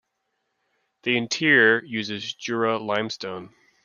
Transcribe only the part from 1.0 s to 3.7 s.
The interior uses Jura limestone.